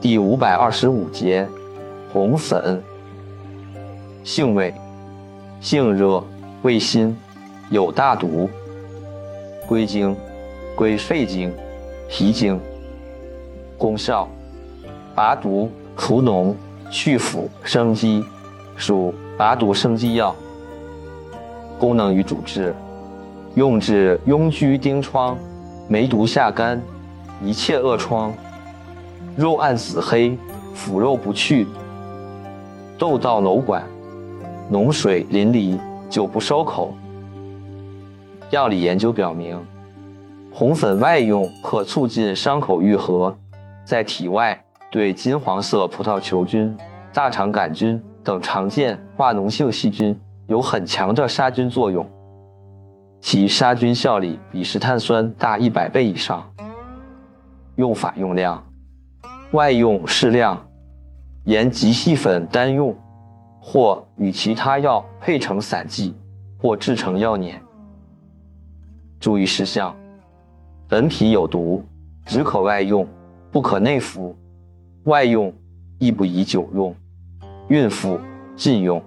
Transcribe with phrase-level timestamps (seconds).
[0.00, 1.44] 第五百二十五节，
[2.12, 2.80] 红粉。
[4.22, 4.72] 性味：
[5.60, 6.22] 性热，
[6.62, 7.16] 味辛，
[7.68, 8.48] 有大毒。
[9.66, 10.14] 归经：
[10.76, 11.52] 归肺经、
[12.08, 12.60] 脾经。
[13.76, 14.28] 功效：
[15.16, 16.54] 拔毒、除脓、
[16.92, 18.24] 去腐、生肌，
[18.76, 20.32] 属拔毒生肌药。
[21.76, 22.72] 功能与主治：
[23.56, 25.36] 用治痈疽疔疮、
[25.88, 26.80] 梅毒下干、
[27.42, 28.32] 一切恶疮。
[29.36, 30.36] 肉暗紫黑，
[30.74, 31.66] 腐肉不去，
[32.98, 33.84] 豆道瘘管，
[34.70, 35.78] 脓水淋漓，
[36.08, 36.94] 久不收口。
[38.50, 39.58] 药理研究表明，
[40.52, 43.36] 红粉外用可促进伤口愈合，
[43.84, 44.58] 在体外
[44.90, 46.76] 对金黄色葡萄球菌、
[47.12, 52.04] 大肠杆菌等常见化脓性细菌有很强的杀菌作用，
[53.20, 56.42] 其杀菌效力比石碳酸大一百倍以上。
[57.76, 58.67] 用法用量。
[59.52, 60.62] 外用适量，
[61.44, 62.94] 盐极细粉单用，
[63.58, 66.14] 或与其他药配成散剂，
[66.60, 67.58] 或制成药碾。
[69.18, 69.96] 注意事项：
[70.86, 71.82] 本品有毒，
[72.26, 73.08] 只可外用，
[73.50, 74.36] 不可内服。
[75.04, 75.50] 外用
[75.98, 76.94] 亦不宜久用，
[77.68, 78.20] 孕妇
[78.54, 79.02] 禁用。